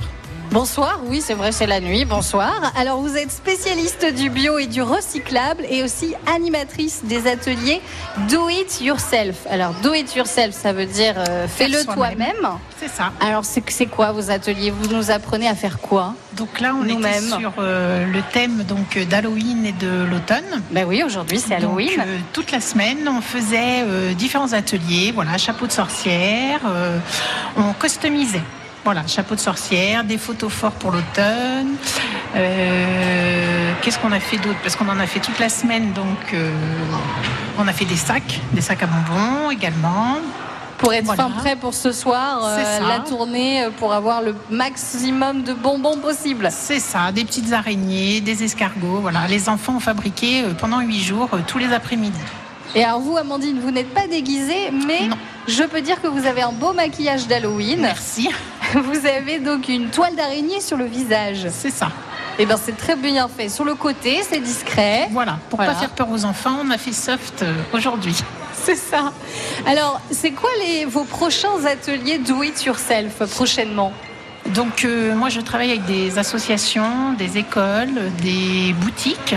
Bonsoir, 0.51 1.01
oui 1.05 1.21
c'est 1.23 1.35
vrai 1.35 1.51
c'est 1.51 1.67
la 1.67 1.79
nuit, 1.79 2.05
bonsoir. 2.05 2.73
Alors 2.75 2.99
vous 2.99 3.15
êtes 3.15 3.31
spécialiste 3.31 4.03
du 4.15 4.31
bio 4.31 4.57
et 4.57 4.65
du 4.65 4.81
recyclable 4.81 5.63
et 5.69 5.83
aussi 5.83 6.15
animatrice 6.25 7.01
des 7.03 7.27
ateliers 7.27 7.81
Do 8.29 8.49
It 8.49 8.81
Yourself. 8.81 9.45
Alors 9.51 9.73
Do 9.83 9.93
It 9.93 10.15
Yourself 10.15 10.55
ça 10.55 10.73
veut 10.73 10.87
dire 10.87 11.13
euh, 11.17 11.47
fais-le 11.47 11.85
toi-même. 11.85 12.47
C'est 12.79 12.89
ça. 12.89 13.11
Alors 13.19 13.45
c'est 13.45 13.63
c'est 13.69 13.85
quoi 13.85 14.11
vos 14.11 14.31
ateliers? 14.31 14.71
Vous 14.71 14.91
nous 14.95 15.11
apprenez 15.11 15.47
à 15.47 15.53
faire 15.53 15.79
quoi? 15.79 16.15
Donc 16.33 16.59
là, 16.61 16.73
on 16.73 16.83
Nous-mêmes. 16.83 17.37
sur 17.39 17.53
euh, 17.59 18.05
le 18.07 18.21
thème 18.33 18.63
donc 18.63 18.97
euh, 18.97 19.05
d'Halloween 19.05 19.65
et 19.65 19.73
de 19.73 20.05
l'automne. 20.09 20.63
Ben 20.71 20.85
oui, 20.87 21.03
aujourd'hui 21.03 21.37
c'est 21.37 21.55
Halloween. 21.55 21.89
Donc, 21.97 22.07
euh, 22.07 22.17
toute 22.33 22.51
la 22.51 22.61
semaine, 22.61 23.07
on 23.07 23.21
faisait 23.21 23.83
différents 24.15 24.53
ateliers. 24.53 25.11
Voilà, 25.13 25.37
chapeau 25.37 25.67
de 25.67 25.71
sorcière. 25.71 26.61
on 27.57 27.73
customisait. 27.73 28.41
Voilà, 28.91 29.05
chapeau 29.05 29.35
de 29.35 29.39
sorcière, 29.39 30.03
des 30.03 30.17
photos 30.17 30.51
forts 30.51 30.71
pour 30.71 30.89
l'automne. 30.89 31.75
Euh, 32.35 33.71
Qu'est-ce 33.83 33.99
qu'on 33.99 34.11
a 34.11 34.19
fait 34.19 34.37
d'autre? 34.37 34.57
Parce 34.63 34.75
qu'on 34.75 34.89
en 34.89 34.99
a 34.99 35.05
fait 35.05 35.19
toute 35.19 35.37
la 35.37 35.47
semaine, 35.49 35.93
donc 35.93 36.33
euh, 36.33 36.49
on 37.59 37.67
a 37.67 37.71
fait 37.71 37.85
des 37.85 37.95
sacs, 37.95 38.39
des 38.51 38.61
sacs 38.61 38.81
à 38.81 38.87
bonbons 38.87 39.51
également. 39.51 40.17
Pour 40.79 40.91
être 40.91 41.05
Voilà. 41.05 41.25
fin 41.25 41.29
prêt 41.29 41.55
pour 41.55 41.75
ce 41.75 41.91
soir, 41.91 42.39
euh, 42.43 42.79
la 42.87 42.97
tournée, 43.01 43.67
pour 43.77 43.93
avoir 43.93 44.23
le 44.23 44.35
maximum 44.49 45.43
de 45.43 45.53
bonbons 45.53 45.97
possible. 45.97 46.49
C'est 46.51 46.79
ça, 46.79 47.11
des 47.11 47.25
petites 47.25 47.53
araignées, 47.53 48.21
des 48.21 48.43
escargots. 48.43 49.01
Voilà, 49.01 49.27
les 49.27 49.49
enfants 49.49 49.75
ont 49.75 49.79
fabriqué 49.79 50.45
pendant 50.59 50.79
huit 50.79 51.03
jours, 51.03 51.29
tous 51.45 51.59
les 51.59 51.71
après-midi. 51.73 52.17
Et 52.73 52.83
alors 52.83 53.01
vous, 53.01 53.17
Amandine, 53.17 53.59
vous 53.59 53.69
n'êtes 53.71 53.93
pas 53.93 54.07
déguisée, 54.07 54.71
mais 54.87 55.07
Non. 55.07 55.17
je 55.47 55.63
peux 55.63 55.81
dire 55.81 56.01
que 56.01 56.07
vous 56.07 56.25
avez 56.25 56.41
un 56.43 56.51
beau 56.51 56.71
maquillage 56.73 57.27
d'Halloween. 57.27 57.81
Merci, 57.81 58.29
Vous 58.73 59.05
avez 59.05 59.39
donc 59.39 59.67
une 59.67 59.89
toile 59.89 60.15
d'araignée 60.15 60.61
sur 60.61 60.77
le 60.77 60.85
visage. 60.85 61.47
c'est 61.51 61.71
ça. 61.71 61.89
Et 62.37 62.45
bien 62.45 62.57
c'est 62.63 62.77
très 62.77 62.95
bien 62.95 63.27
fait. 63.27 63.49
Sur 63.49 63.65
le 63.65 63.75
côté, 63.75 64.21
c'est 64.29 64.39
discret. 64.39 65.07
Voilà, 65.11 65.39
pour 65.49 65.57
Voilà. 65.57 65.73
pas 65.73 65.79
faire 65.79 65.89
peur 65.89 66.09
aux 66.09 66.23
enfants, 66.25 66.57
on 66.63 66.71
a 66.71 66.77
fait 66.77 66.93
soft 66.93 67.41
euh, 67.43 67.53
aujourd'hui. 67.73 68.15
C'est 68.61 68.75
ça. 68.75 69.13
Alors, 69.65 70.01
c'est 70.11 70.31
quoi 70.31 70.49
les, 70.59 70.83
vos 70.83 71.05
prochains 71.05 71.63
ateliers 71.65 72.17
Do 72.17 72.43
It 72.43 72.65
Yourself 72.65 73.23
prochainement? 73.33 73.93
Donc 74.53 74.83
euh, 74.83 75.15
moi 75.15 75.29
je 75.29 75.39
travaille 75.39 75.69
avec 75.69 75.85
des 75.85 76.17
associations, 76.19 77.13
des 77.17 77.37
écoles, 77.37 78.11
des 78.21 78.73
boutiques. 78.73 79.33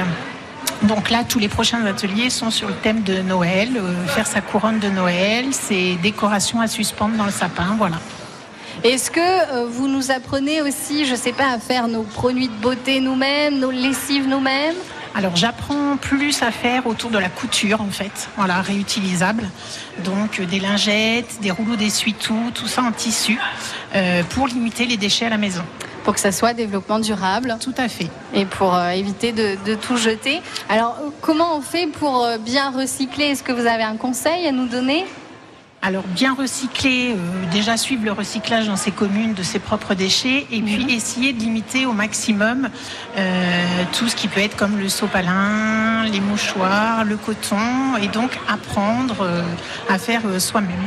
Donc 0.83 1.09
là 1.11 1.23
tous 1.29 1.39
les 1.39 1.49
prochains 1.49 1.85
ateliers 1.87 2.31
sont 2.31 2.51
sur 2.51 2.67
le 2.67 2.75
thème 2.75 3.03
de 3.03 3.23
Noël, 3.23 3.69
euh, 3.77 4.07
faire 4.09 4.27
sa 4.27 4.41
couronne 4.41 4.81
de 4.81 4.89
Noël, 4.89 5.53
ses 5.53 5.95
décorations 6.03 6.61
à 6.61 6.67
suspendre 6.67 7.17
dans 7.17 7.27
le 7.27 7.31
sapin, 7.31 7.77
voilà. 7.79 7.97
Est-ce 8.85 9.11
que 9.11 9.21
euh, 9.21 9.67
vous 9.69 9.87
nous 9.87 10.11
apprenez 10.11 10.61
aussi, 10.61 11.05
je 11.07 11.15
sais 11.15 11.33
pas, 11.33 11.51
à 11.53 11.59
faire 11.59 11.87
nos 11.87 12.03
produits 12.03 12.49
de 12.49 12.55
beauté 12.55 12.99
nous-mêmes, 13.01 13.59
nos 13.61 13.71
lessives 13.71 14.27
nous-mêmes? 14.27 14.75
Alors 15.15 15.37
j'apprends 15.37 15.99
plus 15.99 16.43
à 16.43 16.51
faire 16.51 16.87
autour 16.87 17.11
de 17.11 17.19
la 17.19 17.29
couture 17.29 17.83
en 17.83 17.91
fait, 17.91 18.29
voilà, 18.37 18.61
réutilisable. 18.63 19.45
Donc 20.05 20.41
euh, 20.41 20.47
des 20.47 20.59
lingettes, 20.59 21.39
des 21.43 21.51
rouleaux 21.51 21.77
d'essuie-tout, 21.77 22.51
tout 22.55 22.67
ça 22.67 22.83
en 22.83 22.93
tissu 22.93 23.39
euh, 23.95 24.23
pour 24.31 24.49
limiter 24.49 24.87
les 24.87 24.97
déchets 24.97 25.27
à 25.27 25.31
la 25.31 25.37
maison. 25.39 25.63
pour 26.03 26.15
que 26.15 26.21
ça 26.21 26.33
soit 26.33 26.55
développement 26.55 26.99
durable 26.99 27.57
Tout 27.61 27.75
à 27.77 27.89
fait. 27.89 28.09
et 28.35 28.47
pour 28.47 28.75
euh, 28.75 28.89
éviter 28.91 29.31
de, 29.33 29.57
de 29.65 29.75
tout 29.77 29.97
jeter. 29.99 30.41
Alors, 30.71 30.97
comment 31.21 31.57
on 31.57 31.61
fait 31.61 31.87
pour 31.87 32.25
euh, 32.25 32.39
bien 32.39 32.71
recycler? 32.71 33.27
Est-ce 33.27 33.43
que 33.45 33.53
vous 33.53 33.67
avez 33.67 33.85
un 33.85 33.97
conseil 33.97 34.49
à 34.49 34.51
nous 34.53 34.67
donner? 34.67 35.05
Alors 35.85 36.05
bien 36.05 36.33
recycler, 36.35 37.11
euh, 37.13 37.17
déjà 37.51 37.77
suivre 37.77 38.05
le 38.05 38.13
recyclage 38.13 38.69
dans 38.69 38.77
ses 38.77 38.93
communes 38.93 39.35
de 39.35 39.43
ses 39.43 39.59
propres 39.59 39.95
déchets 39.95 40.47
et 40.53 40.63
puis 40.63 40.87
essayer 40.95 41.33
de 41.33 41.41
limiter 41.41 41.87
au 41.87 41.93
maximum 41.93 42.69
euh, 43.19 43.83
tout 43.99 44.07
ce 44.09 44.15
qui 44.15 44.29
peut 44.29 44.41
être 44.41 44.57
comme 44.57 44.79
le 44.79 44.89
sopalin, 44.89 46.05
les 46.05 46.21
mouchoirs, 46.21 47.05
le 47.05 47.17
coton 47.17 47.97
et 48.01 48.07
donc 48.07 48.31
apprendre 48.49 49.23
euh, 49.23 49.43
à 49.89 49.99
faire 49.99 50.23
soi-même. 50.39 50.87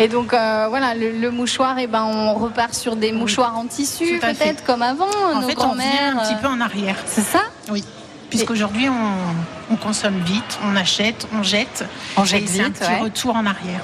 Et 0.00 0.08
donc, 0.08 0.32
euh, 0.32 0.66
voilà, 0.70 0.94
le, 0.96 1.12
le 1.12 1.30
mouchoir, 1.30 1.78
et 1.78 1.86
ben, 1.86 2.02
on 2.02 2.34
repart 2.34 2.74
sur 2.74 2.96
des 2.96 3.12
mouchoirs 3.12 3.56
en 3.56 3.66
tissu, 3.66 4.18
peut-être 4.18 4.64
comme 4.64 4.82
avant, 4.82 5.06
En 5.32 5.40
nos 5.42 5.46
fait, 5.48 5.54
on 5.58 5.66
grands-mères. 5.66 6.16
un 6.18 6.24
petit 6.24 6.34
peu 6.42 6.48
en 6.48 6.60
arrière. 6.60 6.96
C'est 7.06 7.20
ça? 7.20 7.42
Oui. 7.70 7.84
Puisqu'aujourd'hui, 8.28 8.88
on, 8.88 9.72
on 9.72 9.76
consomme 9.76 10.18
vite, 10.24 10.58
on 10.64 10.74
achète, 10.74 11.28
on 11.32 11.44
jette. 11.44 11.84
On 12.16 12.24
jette 12.24 12.42
et 12.42 12.46
c'est 12.48 12.60
un 12.62 12.64
vite, 12.64 12.78
petit 12.80 12.90
ouais. 12.90 12.98
retour 13.00 13.36
en 13.36 13.46
arrière. 13.46 13.82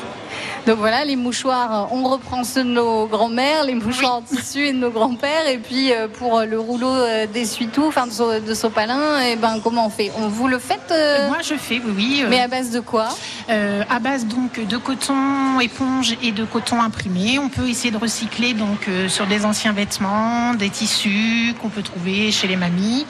Donc 0.67 0.79
voilà, 0.79 1.05
les 1.05 1.17
mouchoirs, 1.17 1.85
euh, 1.91 1.95
on 1.97 2.05
reprend 2.05 2.45
ceux 2.45 2.63
de 2.63 2.69
nos 2.69 3.07
grands-mères, 3.07 3.65
les 3.65 3.75
mouchoirs 3.75 4.17
en 4.17 4.23
tissu 4.23 4.67
et 4.67 4.73
de 4.73 4.79
nos 4.79 4.91
grands-pères. 4.91 5.49
Et 5.49 5.59
puis 5.59 5.93
euh, 5.93 6.07
pour 6.07 6.39
euh, 6.39 6.45
le 6.45 6.61
rouleau 6.61 6.93
d'essuie-tout, 7.33 7.85
enfin 7.87 8.07
de, 8.07 8.13
so- 8.13 8.39
de 8.39 8.55
sopalin, 8.55 9.21
et 9.21 9.37
ben 9.37 9.59
comment 9.65 9.87
on 9.87 9.91
fait? 9.91 10.13
On 10.19 10.29
vous 10.29 10.49
le 10.49 10.59
faites 10.59 10.93
euh, 10.93 11.29
Moi, 11.29 11.39
je 11.43 11.55
fais, 11.55 11.81
oui, 11.85 11.95
oui. 11.97 12.21
euh, 12.25 12.27
Mais 12.29 12.41
à 12.41 12.47
base 12.49 12.71
de 12.71 12.81
quoi? 12.81 13.09
Euh, 13.49 13.83
à 13.91 13.99
base 13.99 14.27
donc 14.27 14.65
de 14.65 14.77
coton 14.77 15.59
éponge 15.61 16.15
et 16.23 16.31
de 16.31 16.45
coton 16.45 16.81
imprimé. 16.81 17.39
On 17.39 17.49
peut 17.49 17.69
essayer 17.69 17.91
de 17.91 17.97
recycler 17.99 18.53
donc 18.53 18.87
sur 19.09 19.27
des 19.27 19.45
anciens 19.45 19.73
vêtements, 19.73 20.55
des 20.55 20.69
tissus 20.71 21.55
qu'on 21.61 21.69
peut 21.71 21.83
trouver 21.83 22.31
chez 22.31 22.47
les 22.47 22.57
mamies. 22.57 23.07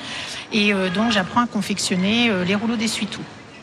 Et 0.52 0.72
donc 0.94 1.10
j'apprends 1.12 1.42
à 1.42 1.46
confectionner 1.46 2.30
les 2.46 2.54
rouleaux 2.54 2.76
d'essuie-tout. 2.76 3.20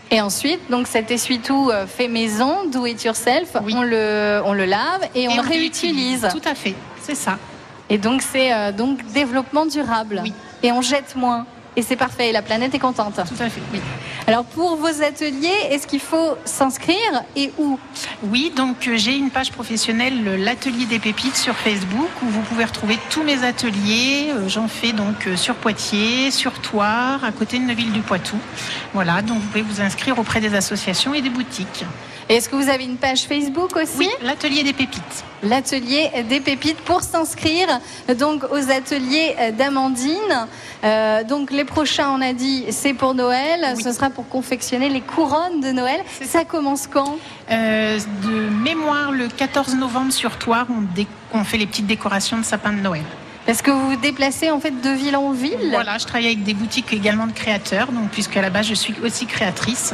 Et 0.10 0.22
ensuite, 0.22 0.70
donc 0.70 0.88
cet 0.88 1.12
essuie-tout 1.12 1.70
euh, 1.70 1.86
fait 1.86 2.08
maison, 2.08 2.66
do 2.70 2.86
it 2.86 3.04
yourself, 3.04 3.56
Oui. 3.64 3.74
on, 3.76 3.82
le, 3.82 4.42
on 4.46 4.54
le 4.54 4.66
lave 4.66 5.02
et, 5.16 5.28
on, 5.28 5.36
le 5.36 5.42
réutilise. 5.42 6.24
réutilise. 6.24 6.28
Tout 6.32 6.50
à 6.50 6.56
fait, 6.56 6.76
c'est 7.02 7.16
ça. 7.16 7.38
Et 7.90 7.98
donc 7.98 8.22
c'est 8.22 8.54
euh, 8.54 8.72
donc 8.72 9.06
développement 9.12 9.66
durable. 9.66 10.22
Oui. 10.24 10.34
Et 10.64 10.72
on 10.72 10.82
jette 10.82 11.16
moins. 11.16 11.46
Et 11.78 11.84
c'est 11.84 11.96
parfait, 11.96 12.32
la 12.32 12.42
planète 12.42 12.74
est 12.74 12.80
contente. 12.80 13.14
Tout 13.16 13.44
à 13.44 13.50
fait, 13.50 13.62
oui. 13.72 13.80
Alors 14.26 14.44
pour 14.44 14.76
vos 14.78 15.04
ateliers, 15.04 15.54
est-ce 15.70 15.86
qu'il 15.86 16.00
faut 16.00 16.36
s'inscrire 16.44 16.98
et 17.36 17.52
où? 17.60 17.78
Oui, 18.24 18.52
donc 18.54 18.88
euh, 18.88 18.98
j'ai 18.98 19.16
une 19.16 19.30
page 19.30 19.52
professionnelle, 19.52 20.24
le- 20.24 20.36
l'atelier 20.38 20.86
des 20.86 20.98
pépites 20.98 21.38
sur 21.38 21.56
Facebook, 21.56 22.10
où 22.24 22.26
vous 22.26 22.42
pouvez 22.42 22.66
retrouver 22.66 22.98
tous 23.12 23.22
mes 23.22 23.44
ateliers. 23.44 24.32
Euh, 24.34 24.50
J'en 24.50 24.68
fais 24.68 24.92
donc 24.92 25.28
euh, 25.28 25.38
sur 25.38 25.54
Poitiers, 25.54 26.32
sur 26.32 26.60
Toire, 26.60 27.24
à 27.24 27.32
côté 27.32 27.60
de 27.60 27.64
Neuville-du-Poitou. 27.66 28.38
Voilà, 28.96 29.22
donc 29.22 29.38
vous 29.40 29.48
pouvez 29.48 29.62
vous 29.62 29.80
inscrire 29.80 30.18
auprès 30.18 30.42
des 30.42 30.56
associations 30.56 31.14
et 31.14 31.22
des 31.22 31.30
boutiques. 31.30 31.86
Est-ce 32.30 32.50
que 32.50 32.58
vous 32.58 32.68
avez 32.70 32.84
une 32.84 32.98
page 32.98 33.22
Facebook 33.22 33.76
aussi 33.78 34.00
Oui, 34.00 34.10
l'atelier 34.22 34.62
des 34.64 34.74
pépites. 34.74 35.24
L'atelier 35.44 36.10
des 36.28 36.42
pépites 36.42 36.80
pour 36.80 37.02
s'inscrire 37.02 37.68
donc 38.20 38.44
aux 38.52 38.70
ateliers 38.70 39.34
d'Amandine. 39.58 40.48
Euh, 40.84 41.24
donc 41.24 41.52
les 41.52 41.64
prochains, 41.64 42.10
on 42.12 42.20
a 42.22 42.34
dit, 42.34 42.66
c'est 42.72 42.94
pour 42.94 43.14
Noël. 43.16 43.62
Oui. 43.78 43.82
Ce 43.84 43.94
sera 43.94 44.10
pour 44.10 44.28
confectionner 44.28 44.90
les 44.90 45.00
couronnes 45.02 45.62
de 45.62 45.72
Noël. 45.72 46.02
Ça 46.24 46.44
commence 46.44 46.86
quand? 46.88 47.18
Euh, 47.50 47.98
de 48.24 48.50
mémoire, 48.64 49.12
le 49.14 49.30
14 49.30 49.76
novembre 49.76 50.12
sur 50.12 50.38
Toire, 50.38 50.66
on, 50.70 50.82
dé- 50.82 51.08
on 51.34 51.46
fait 51.46 51.58
les 51.58 51.68
petites 51.68 51.88
décorations 51.88 52.38
de 52.38 52.44
sapin 52.44 52.74
de 52.74 52.82
Noël. 52.82 53.04
Parce 53.46 53.62
que 53.62 53.72
vous 53.72 53.92
vous 53.92 53.96
déplacez 53.96 54.52
en 54.52 54.60
fait 54.60 54.82
de 54.82 54.90
ville 54.90 55.16
en 55.16 55.32
ville? 55.32 55.70
Voilà, 55.72 55.98
je 55.98 56.04
travaille 56.06 56.26
avec 56.26 56.44
des 56.44 56.54
boutiques 56.54 56.92
également 56.92 57.28
de 57.28 57.32
créateurs, 57.32 57.94
donc 57.94 58.10
puisqu'à 58.10 58.42
la 58.42 58.50
base 58.50 58.68
je 58.68 58.74
suis 58.74 58.94
aussi 59.02 59.26
créatrice. 59.26 59.94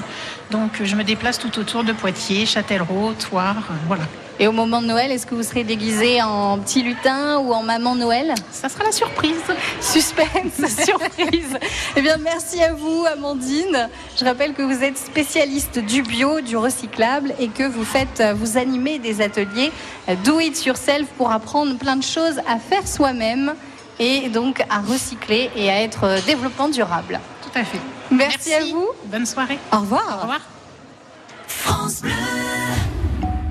Donc 0.54 0.84
je 0.84 0.96
me 0.96 1.04
déplace 1.04 1.40
tout 1.40 1.58
autour 1.58 1.84
de 1.84 1.94
Poitiers, 1.94 2.46
Châtellerault, 2.46 3.14
Toire, 3.14 3.58
euh, 3.58 3.74
voilà. 3.88 4.04
Et 4.40 4.48
au 4.48 4.52
moment 4.52 4.84
de 4.84 4.88
Noël, 4.88 5.12
est-ce 5.12 5.26
que 5.26 5.34
vous 5.34 5.42
serez 5.42 5.64
déguisé 5.64 6.22
en 6.22 6.60
petit 6.60 6.84
lutin 6.84 7.40
ou 7.40 7.54
en 7.54 7.64
maman 7.64 7.96
Noël? 7.96 8.36
Ça 8.52 8.70
sera 8.70 8.84
la 8.84 8.92
surprise. 8.92 9.42
Suspense, 9.82 10.54
surprise. 10.86 11.58
Eh 11.96 12.02
bien, 12.04 12.18
merci 12.18 12.62
à 12.62 12.72
vous, 12.74 13.04
Amandine. 13.12 13.90
Je 14.16 14.26
rappelle 14.26 14.54
que 14.54 14.62
vous 14.62 14.84
êtes 14.84 15.00
spécialiste 15.00 15.80
du 15.80 16.04
bio, 16.04 16.40
du 16.42 16.56
recyclable 16.56 17.34
et 17.40 17.48
que 17.48 17.64
vous 17.64 17.84
faites, 17.84 18.22
euh, 18.22 18.36
vous 18.36 18.56
animez 18.56 19.00
des 19.00 19.22
ateliers 19.22 19.72
euh, 20.08 20.14
do 20.24 20.40
it 20.40 20.64
yourself 20.66 21.08
pour 21.18 21.32
apprendre 21.32 21.76
plein 21.80 21.96
de 21.96 22.04
choses 22.04 22.38
à 22.48 22.60
faire 22.60 22.88
soi-même 22.88 23.56
et 24.00 24.30
donc 24.30 24.64
à 24.70 24.80
recycler 24.80 25.50
et 25.56 25.70
à 25.70 25.82
être 25.82 26.04
euh, 26.06 26.20
développement 26.26 26.70
durable. 26.70 27.20
Tout 27.42 27.60
à 27.60 27.64
fait. 27.64 27.80
Merci, 28.12 28.54
à 28.54 28.64
vous. 28.66 28.88
Bonne 29.06 29.26
soirée. 29.26 29.60
Au 29.72 29.80
revoir. 29.80 30.04
Au 30.18 30.22
revoir. 30.22 30.42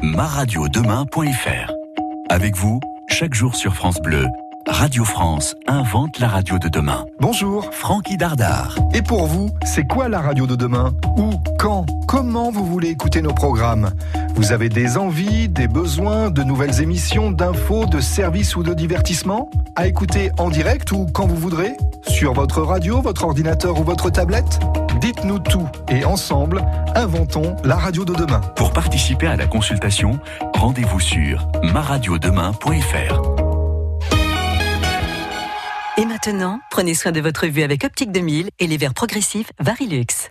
maradiodemain.fr 0.03 1.73
Avec 2.29 2.57
vous, 2.57 2.81
chaque 3.09 3.35
jour 3.35 3.55
sur 3.55 3.75
France 3.75 4.01
Bleu, 4.03 4.27
Radio 4.67 5.05
France 5.05 5.57
invente 5.67 6.21
la 6.21 6.29
radio 6.29 6.59
de 6.59 6.69
demain. 6.69 7.05
Bonjour. 7.21 7.73
Francky 7.75 8.17
Dardar. 8.17 8.77
Et 8.95 9.03
pour 9.03 9.27
vous, 9.27 9.51
c'est 9.65 9.85
quoi 9.85 10.09
la 10.09 10.21
radio 10.21 10.47
de 10.47 10.55
demain? 10.55 10.93
Où 11.17 11.33
Quand? 11.59 11.85
Comment 12.07 12.51
vous 12.53 12.65
voulez 12.65 12.89
écouter 12.89 13.23
nos 13.23 13.35
programmes? 13.35 13.91
Vous 14.35 14.53
avez 14.53 14.69
des 14.69 14.97
envies, 14.97 15.49
des 15.49 15.69
besoins, 15.69 16.31
de 16.31 16.43
nouvelles 16.43 16.81
émissions, 16.81 17.31
d'infos, 17.31 17.87
de 17.87 18.01
services 18.01 18.57
ou 18.57 18.63
de 18.63 18.75
divertissements 18.75 19.51
À 19.77 19.87
écouter 19.87 20.31
en 20.39 20.51
direct 20.51 20.91
ou 20.93 21.07
quand 21.07 21.27
vous 21.27 21.37
voudrez 21.37 21.73
Sur 22.09 22.33
votre 22.33 22.63
radio, 22.63 23.01
votre 23.01 23.25
ordinateur 23.25 23.79
ou 23.79 23.85
votre 23.85 24.11
tablette? 24.11 24.59
Dites-nous 25.01 25.39
tout 25.39 25.69
et 25.89 26.05
ensemble, 26.05 26.65
inventons 26.95 27.57
la 27.65 27.77
radio 27.77 28.05
de 28.05 28.15
demain. 28.15 28.41
Pour 28.57 28.73
participer 28.73 29.27
à 29.27 29.37
la 29.37 29.47
consultation, 29.47 30.19
rendez-vous 30.55 31.01
sur 31.01 31.49
maradiodemain.fr. 31.63 33.23
Et 35.99 36.07
maintenant, 36.07 36.61
prenez 36.71 36.95
soin 36.95 37.13
de 37.13 37.21
votre 37.21 37.47
vue 37.47 37.63
avec 37.63 37.85
Optique 37.85 38.13
2000 38.13 38.49
et 38.59 38.67
les 38.67 38.77
verres 38.79 38.95
progressifs 38.95 39.53
Varilux. 39.61 40.31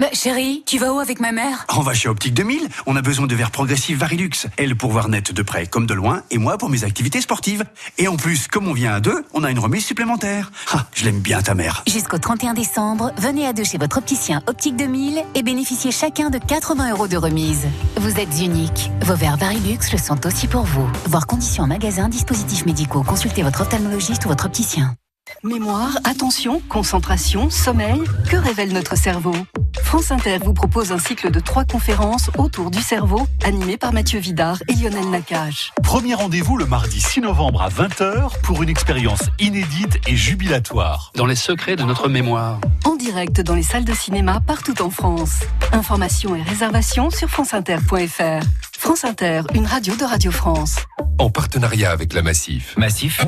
Bah, 0.00 0.06
chérie, 0.14 0.62
tu 0.64 0.78
vas 0.78 0.94
où 0.94 0.98
avec 0.98 1.20
ma 1.20 1.30
mère? 1.30 1.66
On 1.76 1.82
va 1.82 1.92
chez 1.92 2.08
Optique 2.08 2.32
2000. 2.32 2.68
On 2.86 2.96
a 2.96 3.02
besoin 3.02 3.26
de 3.26 3.34
verres 3.34 3.50
progressifs 3.50 3.98
Varilux. 3.98 4.46
Elle 4.56 4.74
pour 4.74 4.90
voir 4.90 5.10
net 5.10 5.30
de 5.30 5.42
près 5.42 5.66
comme 5.66 5.84
de 5.84 5.92
loin, 5.92 6.22
et 6.30 6.38
moi 6.38 6.56
pour 6.56 6.70
mes 6.70 6.84
activités 6.84 7.20
sportives. 7.20 7.64
Et 7.98 8.08
en 8.08 8.16
plus, 8.16 8.48
comme 8.48 8.66
on 8.66 8.72
vient 8.72 8.94
à 8.94 9.00
deux, 9.00 9.26
on 9.34 9.44
a 9.44 9.50
une 9.50 9.58
remise 9.58 9.84
supplémentaire. 9.84 10.52
Ah, 10.72 10.86
je 10.94 11.04
l'aime 11.04 11.20
bien 11.20 11.42
ta 11.42 11.52
mère. 11.54 11.82
Jusqu'au 11.86 12.16
31 12.16 12.54
décembre, 12.54 13.12
venez 13.18 13.46
à 13.46 13.52
deux 13.52 13.64
chez 13.64 13.76
votre 13.76 13.98
opticien 13.98 14.40
Optique 14.46 14.76
2000 14.76 15.22
et 15.34 15.42
bénéficiez 15.42 15.90
chacun 15.90 16.30
de 16.30 16.38
80 16.38 16.92
euros 16.92 17.06
de 17.06 17.18
remise. 17.18 17.66
Vous 17.98 18.18
êtes 18.18 18.40
unique. 18.40 18.90
Vos 19.02 19.16
verres 19.16 19.36
Varilux 19.36 19.80
le 19.92 19.98
sont 19.98 20.26
aussi 20.26 20.48
pour 20.48 20.62
vous. 20.62 20.90
Voir 21.08 21.26
conditions 21.26 21.64
en 21.64 21.66
magasin, 21.66 22.08
dispositifs 22.08 22.64
médicaux. 22.64 23.02
Consultez 23.02 23.42
votre 23.42 23.60
ophtalmologiste 23.60 24.24
ou 24.24 24.28
votre 24.28 24.46
opticien. 24.46 24.96
Mémoire, 25.42 25.96
attention, 26.04 26.60
concentration, 26.68 27.48
sommeil, 27.48 28.02
que 28.28 28.36
révèle 28.36 28.74
notre 28.74 28.94
cerveau? 28.94 29.34
France 29.82 30.10
Inter 30.10 30.36
vous 30.44 30.52
propose 30.52 30.92
un 30.92 30.98
cycle 30.98 31.30
de 31.30 31.40
trois 31.40 31.64
conférences 31.64 32.30
autour 32.36 32.70
du 32.70 32.82
cerveau, 32.82 33.26
animé 33.42 33.78
par 33.78 33.94
Mathieu 33.94 34.20
Vidard 34.20 34.58
et 34.68 34.74
Lionel 34.74 35.08
Nakache. 35.08 35.72
Premier 35.82 36.12
rendez-vous 36.12 36.58
le 36.58 36.66
mardi 36.66 37.00
6 37.00 37.22
novembre 37.22 37.62
à 37.62 37.70
20h 37.70 38.38
pour 38.42 38.62
une 38.62 38.68
expérience 38.68 39.30
inédite 39.38 39.98
et 40.06 40.14
jubilatoire. 40.14 41.10
Dans 41.14 41.26
les 41.26 41.36
secrets 41.36 41.76
de 41.76 41.84
notre 41.84 42.10
mémoire. 42.10 42.60
En 42.84 42.96
direct 42.96 43.40
dans 43.40 43.54
les 43.54 43.62
salles 43.62 43.86
de 43.86 43.94
cinéma 43.94 44.40
partout 44.46 44.82
en 44.82 44.90
France. 44.90 45.40
Informations 45.72 46.36
et 46.36 46.42
réservations 46.42 47.08
sur 47.08 47.30
franceinter.fr. 47.30 48.44
France 48.78 49.04
Inter, 49.04 49.42
une 49.54 49.64
radio 49.64 49.96
de 49.96 50.04
Radio 50.04 50.32
France. 50.32 50.76
En 51.16 51.30
partenariat 51.30 51.92
avec 51.92 52.12
la 52.12 52.20
Massif. 52.20 52.74
Massif 52.76 53.24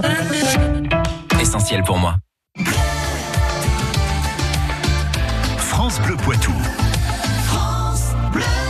Essentiel 1.43 1.83
pour 1.83 1.99
moi. 1.99 2.15
France 5.59 6.01
Bleu 6.03 6.17
Poitou. 6.17 6.53